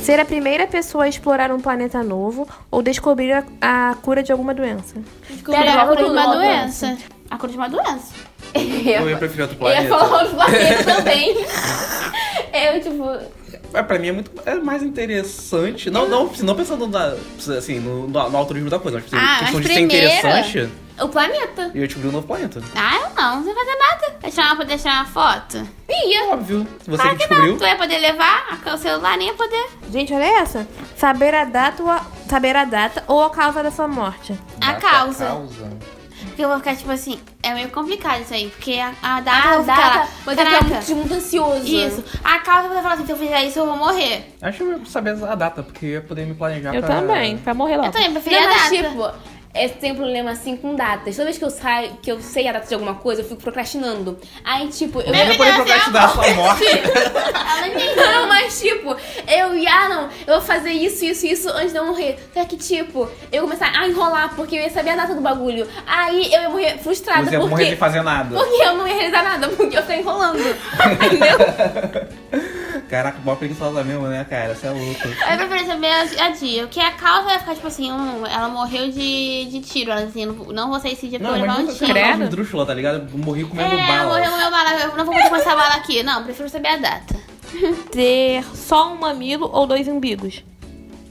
Ser 0.08 0.18
a 0.18 0.24
primeira 0.24 0.66
pessoa 0.66 1.04
a 1.04 1.08
explorar 1.10 1.52
um 1.52 1.60
planeta 1.60 2.02
novo 2.02 2.48
ou 2.70 2.80
descobrir 2.80 3.30
a, 3.30 3.44
a 3.60 3.94
cura 3.96 4.22
de 4.22 4.32
alguma 4.32 4.54
doença. 4.54 4.94
Pera, 5.44 5.82
a 5.82 5.86
cura 5.86 6.02
de 6.02 6.10
uma 6.10 6.34
doença. 6.34 6.96
A 7.30 7.36
cura 7.36 7.52
de 7.52 7.58
uma 7.58 7.68
doença. 7.68 8.14
Eu 8.56 9.10
ia 9.10 9.18
preferir 9.18 9.42
outro 9.42 9.58
Eu 9.60 9.68
ia 9.68 9.86
planeta. 9.86 9.98
falar 9.98 10.24
os 10.24 10.30
planetas 10.30 10.86
também. 10.96 11.36
Eu, 12.54 12.80
tipo. 12.80 13.18
É, 13.74 13.82
pra 13.82 13.98
mim 13.98 14.08
é 14.08 14.12
muito 14.12 14.30
é 14.46 14.54
mais 14.54 14.82
interessante. 14.82 15.90
Não, 15.90 16.08
não, 16.08 16.32
não 16.40 16.54
pensando 16.54 16.86
na, 16.86 17.14
assim, 17.58 17.78
no, 17.78 18.08
no, 18.08 18.30
no 18.30 18.36
altruísmo 18.38 18.70
da 18.70 18.78
coisa, 18.78 18.96
mas 18.96 19.04
tipo, 19.04 19.16
Ah, 19.18 19.40
questão 19.40 19.60
mas 19.60 19.66
de 19.66 19.74
ser 19.74 19.80
interessante, 19.80 20.70
O 21.00 21.08
planeta. 21.08 21.70
eu 21.74 21.80
ia 21.82 21.86
descobrir 21.86 22.08
um 22.08 22.12
novo 22.12 22.26
planeta. 22.26 22.62
Ah, 22.74 22.96
eu 22.96 23.14
não. 23.14 23.36
Não 23.36 23.44
vai 23.44 23.54
fazer 23.54 23.76
nada. 23.78 24.16
Vai 24.20 24.30
tirar 24.30 24.46
uma, 24.46 24.56
poder 24.56 24.78
tirar 24.78 24.94
uma 24.94 25.04
foto? 25.06 25.68
Ia. 25.88 26.24
Óbvio. 26.32 26.66
Você 26.84 26.90
Claro 26.96 27.10
que 27.10 27.16
que 27.16 27.28
descobriu. 27.28 27.52
não. 27.52 27.58
Tu 27.58 27.64
ia 27.64 27.76
poder 27.76 27.98
levar 27.98 28.58
a- 28.66 28.74
o 28.74 28.78
celular, 28.78 29.16
nem 29.16 29.28
ia 29.28 29.34
poder. 29.34 29.66
Gente, 29.90 30.12
olha 30.12 30.40
essa. 30.40 30.66
Saber 30.96 31.34
a 31.34 31.44
data 31.44 31.82
ou 31.82 31.90
a, 31.90 32.04
saber 32.28 32.56
a 32.56 32.64
data 32.64 33.04
ou 33.06 33.22
a 33.22 33.30
causa 33.30 33.62
da 33.62 33.70
sua 33.70 33.86
morte. 33.88 34.38
A 34.60 34.72
Data, 34.72 34.80
causa. 34.80 35.26
causa. 35.26 35.70
Porque 36.26 36.44
eu 36.44 36.48
vou 36.48 36.58
ficar, 36.58 36.76
tipo 36.76 36.90
assim, 36.92 37.18
é 37.42 37.52
meio 37.54 37.68
complicado 37.70 38.20
isso 38.22 38.34
aí. 38.34 38.48
Porque 38.48 38.74
a, 38.78 38.92
a 39.02 39.20
data 39.20 39.48
Ah, 39.48 39.54
eu 39.54 39.62
vou 39.62 39.74
ficar 39.74 39.76
data. 39.88 39.98
lá. 39.98 40.04
Você 40.24 40.30
fica 40.30 40.44
Caraca. 40.44 40.64
muito, 40.66 40.94
muito 40.96 41.14
ansioso. 41.14 41.66
Isso. 41.66 42.04
A 42.22 42.38
causa 42.40 42.68
você 42.68 42.82
fala 42.82 42.94
assim, 42.94 43.06
se 43.06 43.12
eu 43.12 43.16
fizer 43.16 43.44
isso, 43.44 43.58
eu 43.58 43.66
vou 43.66 43.76
morrer. 43.76 44.34
Acho 44.42 44.58
que 44.58 44.64
eu 44.64 44.78
ia 44.78 44.84
saber 44.86 45.10
a 45.24 45.34
data, 45.34 45.62
porque 45.62 45.86
eu 45.86 45.90
ia 45.90 46.00
poder 46.02 46.26
me 46.26 46.34
planejar 46.34 46.74
Eu 46.74 46.82
pra... 46.82 46.96
também, 46.96 47.38
pra 47.38 47.54
morrer 47.54 47.74
Eu 47.74 47.80
logo. 47.80 47.92
também 47.92 48.12
preferia 48.12 48.40
Não, 48.40 48.46
a 48.46 48.50
mas 48.50 48.70
data. 48.70 48.76
tipo, 48.88 49.12
eu 49.58 49.70
tenho 49.70 49.94
um 49.94 49.96
problema 49.96 50.30
assim 50.30 50.56
com 50.56 50.74
datas. 50.74 51.16
Toda 51.16 51.26
vez 51.26 51.38
que 51.38 51.44
eu 51.44 51.50
saio, 51.50 51.92
que 52.02 52.10
eu 52.10 52.20
sei 52.20 52.48
a 52.48 52.52
data 52.52 52.66
de 52.66 52.74
alguma 52.74 52.94
coisa, 52.94 53.22
eu 53.22 53.28
fico 53.28 53.42
procrastinando. 53.42 54.18
Aí, 54.44 54.68
tipo, 54.68 55.00
eu. 55.00 55.06
Eu 55.06 55.14
ia 55.14 55.36
poder 55.36 55.54
procrastinar 55.54 56.04
a 56.04 56.08
sua 56.08 56.34
morte. 56.34 56.64
Não, 57.96 58.28
mas 58.28 58.60
tipo, 58.60 58.96
eu 59.26 59.56
ia, 59.56 59.70
ah, 59.70 59.88
não, 59.88 60.08
eu 60.26 60.38
vou 60.38 60.40
fazer 60.40 60.70
isso, 60.70 61.04
isso, 61.04 61.26
isso 61.26 61.48
antes 61.50 61.72
de 61.72 61.78
eu 61.78 61.86
morrer. 61.86 62.18
Só 62.32 62.44
que, 62.44 62.56
tipo, 62.56 63.00
eu 63.30 63.36
ia 63.36 63.40
começar 63.40 63.70
a 63.76 63.86
enrolar 63.86 64.34
porque 64.34 64.56
eu 64.56 64.62
ia 64.62 64.70
saber 64.70 64.90
a 64.90 64.96
data 64.96 65.14
do 65.14 65.20
bagulho. 65.20 65.66
Aí 65.86 66.32
eu 66.32 66.42
ia 66.42 66.48
morrer 66.48 66.78
frustrada. 66.78 67.24
Você 67.24 67.32
ia 67.32 67.38
porque, 67.38 67.50
morrer 67.50 67.66
sem 67.66 67.76
fazer 67.76 68.02
nada. 68.02 68.36
porque 68.36 68.62
eu 68.62 68.74
não 68.76 68.86
ia 68.86 68.94
realizar 68.94 69.22
nada, 69.22 69.48
porque 69.56 69.76
eu 69.76 69.82
ficar 69.82 69.96
enrolando. 69.96 70.38
Entendeu? 71.04 72.37
Caraca, 72.88 73.18
mó 73.24 73.34
preguiçosa 73.34 73.84
mesmo, 73.84 74.06
né, 74.06 74.24
cara? 74.28 74.54
Você 74.54 74.66
é 74.66 74.70
louco. 74.70 75.08
Eu 75.08 75.46
prefiro 75.48 75.66
saber 75.66 75.90
a, 76.20 76.30
dia. 76.30 76.62
Porque 76.62 76.80
a 76.80 76.92
causa 76.92 77.24
vai 77.24 77.38
ficar 77.38 77.54
tipo 77.54 77.66
assim, 77.66 77.92
hum, 77.92 78.24
ela 78.26 78.48
morreu 78.48 78.90
de, 78.90 79.44
de 79.50 79.60
tiro. 79.60 79.90
Ela 79.90 80.02
assim, 80.04 80.24
não, 80.24 80.34
não 80.46 80.70
vou 80.70 80.80
sair 80.80 80.92
esse 80.94 81.06
dia 81.06 81.18
pra 81.20 81.32
Não, 81.32 81.38
levar 81.40 81.58
um 81.60 81.62
não 81.64 81.74
tiro. 81.74 81.90
é 81.90 81.92
Credo. 81.92 82.24
um 82.24 82.28
drúxula, 82.28 82.64
tá 82.64 82.72
ligado? 82.72 83.06
Eu 83.12 83.18
Morri 83.18 83.44
comendo 83.44 83.74
É, 83.74 83.86
bala. 83.86 84.08
morreu 84.14 84.30
com 84.30 84.36
meu 84.38 84.50
bala. 84.50 84.70
Eu 84.80 84.96
não 84.96 85.04
vou 85.04 85.14
começar 85.14 85.52
a 85.52 85.56
bala 85.56 85.74
aqui. 85.74 86.02
Não, 86.02 86.24
prefiro 86.24 86.48
saber 86.48 86.68
a 86.68 86.76
data. 86.76 87.16
Ter 87.92 88.42
só 88.54 88.90
um 88.92 88.96
mamilo 88.96 89.50
ou 89.52 89.66
dois 89.66 89.86
umbigos? 89.86 90.42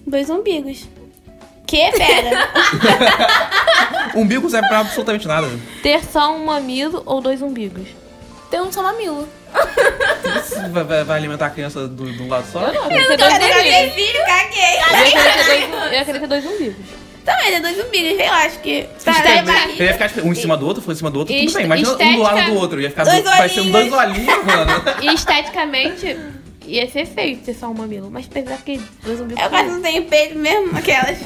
Dois 0.06 0.30
umbigos. 0.30 0.88
Que, 1.68 1.92
pera? 1.92 2.50
Umbigo 4.16 4.50
serve 4.50 4.68
pra 4.70 4.80
absolutamente 4.80 5.28
nada. 5.28 5.48
Ter 5.84 6.04
só 6.06 6.34
um 6.34 6.46
mamilo 6.46 7.04
ou 7.06 7.20
dois 7.22 7.42
umbigos? 7.42 7.90
Tem 8.50 8.62
um 8.62 8.72
só 8.72 8.82
mamilo. 8.82 9.28
Vai, 10.72 10.84
vai- 10.84 11.04
vai 11.04 11.18
alimentar 11.18 11.48
a 11.48 11.50
criança 11.50 11.88
do- 11.88 12.12
de 12.12 12.22
um 12.22 12.28
lado 12.28 12.46
só? 12.52 12.68
Eu 12.68 12.74
não 12.74 12.90
ter 12.90 13.18
dois 13.18 13.34
umbigos. 13.34 13.94
filho, 13.94 14.20
caguei. 14.26 14.78
Eu 14.92 15.06
ia 15.06 15.12
querer 15.12 15.34
ter 15.34 15.70
dois, 15.70 15.94
eu 16.00 16.06
ter 16.06 16.20
umbigos. 16.46 16.76
Também, 17.26 17.52
tem 17.52 17.62
dois 17.62 17.86
umbigos, 17.86 18.20
eu 18.26 18.34
acho 18.34 18.60
que. 18.60 18.88
Estética. 18.98 19.54
Ele 19.70 19.84
ia 19.84 19.94
ficar 19.94 20.08
tipo, 20.10 20.28
um 20.28 20.32
em 20.32 20.36
cima 20.36 20.56
do 20.56 20.66
outro, 20.66 20.82
foi 20.82 20.94
em 20.94 20.98
cima 20.98 21.12
do 21.12 21.20
outro, 21.20 21.36
tudo 21.36 21.54
bem. 21.54 21.66
Imagina 21.66 21.92
um 21.92 21.96
do 21.96 22.22
lado 22.22 22.34
estética- 22.38 22.52
do 22.54 22.60
outro. 22.60 22.82
Ia 22.82 22.90
ficar 22.90 23.04
Dois 23.04 23.18
do- 23.18 23.24
vai 23.30 23.50
ser 23.50 23.64
dois 23.64 23.92
olhinhos, 23.94 24.46
mano. 24.46 24.84
E 25.02 25.08
esteticamente 25.14 26.18
ia 26.66 26.90
ser 26.90 27.06
feio 27.06 27.38
ter 27.38 27.54
só 27.54 27.68
um 27.68 27.74
mamilo. 27.74 28.10
Mas 28.10 28.26
apesar 28.32 28.58
que 28.58 28.80
dois 29.04 29.20
umbigos. 29.20 29.44
Eu 29.44 29.50
quase 29.50 29.70
não 29.70 29.82
tenho 29.82 30.06
peito 30.06 30.38
mesmo, 30.38 30.78
aquelas. 30.78 31.18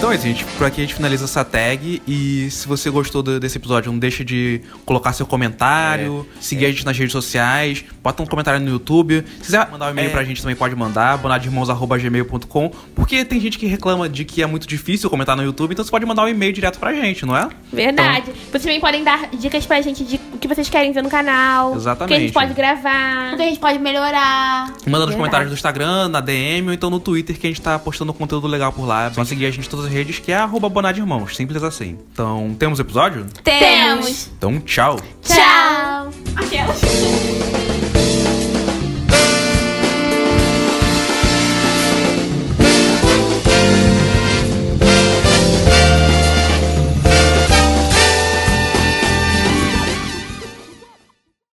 Então 0.00 0.10
é 0.10 0.14
isso, 0.14 0.24
gente. 0.24 0.44
Por 0.56 0.66
aqui 0.66 0.80
a 0.80 0.84
gente 0.84 0.94
finaliza 0.94 1.26
essa 1.26 1.44
tag. 1.44 2.00
E 2.08 2.50
se 2.50 2.66
você 2.66 2.88
gostou 2.88 3.22
do- 3.22 3.38
desse 3.38 3.58
episódio, 3.58 3.92
não 3.92 3.98
deixe 3.98 4.24
de 4.24 4.62
colocar 4.86 5.12
seu 5.12 5.26
comentário, 5.26 6.26
seguir 6.40 6.64
a 6.64 6.70
gente 6.70 6.86
nas 6.86 6.96
redes 6.96 7.12
sociais, 7.12 7.84
bota 8.02 8.22
um 8.22 8.26
comentário 8.26 8.58
no 8.60 8.70
YouTube. 8.70 9.22
Se 9.40 9.44
quiser 9.44 9.70
mandar 9.70 9.88
um 9.88 9.90
e-mail 9.90 10.08
É. 10.08 10.10
pra 10.10 10.24
gente 10.24 10.40
também 10.40 10.56
pode 10.56 10.74
mandar, 10.74 11.18
bonadirmãos.gmail.com. 11.18 12.70
Porque 12.94 13.26
tem 13.26 13.38
gente 13.38 13.58
que 13.58 13.66
reclama 13.66 14.08
de 14.08 14.24
que 14.24 14.42
é 14.42 14.46
muito 14.46 14.66
difícil 14.66 15.10
comentar 15.10 15.36
no 15.36 15.42
YouTube, 15.42 15.72
então 15.72 15.84
você 15.84 15.90
pode 15.90 16.06
mandar 16.06 16.24
um 16.24 16.28
e-mail 16.28 16.52
direto 16.54 16.78
pra 16.78 16.94
gente, 16.94 17.26
não 17.26 17.36
é? 17.36 17.50
Verdade. 17.70 18.32
Vocês 18.50 18.62
também 18.62 18.80
podem 18.80 19.04
dar 19.04 19.28
dicas 19.38 19.66
pra 19.66 19.82
gente 19.82 20.02
de 20.02 20.18
que 20.40 20.48
vocês 20.48 20.68
querem 20.68 20.92
ver 20.92 21.02
no 21.02 21.08
canal. 21.10 21.68
O 21.68 21.70
que 21.72 21.76
a 21.76 21.80
Exatamente. 21.80 22.20
gente 22.22 22.32
pode 22.32 22.54
gravar. 22.54 23.34
O 23.34 23.36
que 23.36 23.42
a 23.42 23.46
gente 23.46 23.60
pode 23.60 23.78
melhorar. 23.78 24.72
Manda 24.86 25.06
nos 25.06 25.14
comentários 25.14 25.50
do 25.50 25.54
Instagram, 25.54 26.08
na 26.08 26.20
DM 26.20 26.68
ou 26.68 26.74
então 26.74 26.90
no 26.90 26.98
Twitter 26.98 27.38
que 27.38 27.46
a 27.46 27.50
gente 27.50 27.60
tá 27.60 27.78
postando 27.78 28.12
conteúdo 28.12 28.46
legal 28.46 28.72
por 28.72 28.84
lá. 28.86 29.06
É 29.06 29.10
só 29.12 29.24
seguir 29.24 29.46
a 29.46 29.50
gente 29.50 29.66
em 29.66 29.70
todas 29.70 29.86
as 29.86 29.92
redes, 29.92 30.18
que 30.18 30.32
é 30.32 30.36
arroba 30.36 30.68
bonadirmãos. 30.68 31.36
Simples 31.36 31.62
assim. 31.62 31.98
Então, 32.12 32.56
temos 32.58 32.80
episódio? 32.80 33.26
Temos. 33.44 34.30
Então, 34.36 34.58
tchau! 34.60 34.98
Tchau. 35.22 36.10
Aquelas. 36.36 37.39